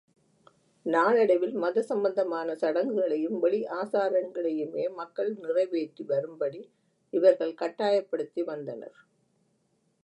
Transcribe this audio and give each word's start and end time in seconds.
நாளடைவில் 0.85 1.53
மத 1.53 1.81
சம்பந்தமான 1.81 2.55
சடங்குகளையும், 2.55 3.37
வெளி 3.39 3.61
ஆசாரங்களையுமே 3.81 4.85
மக்கள் 4.95 5.31
நிறைவேற்றி 5.35 6.03
வரும்படி 6.03 6.61
இவர்கள் 7.13 7.53
கட்டாயப்படுத்தி 7.53 8.43
வந்தனர். 8.43 8.97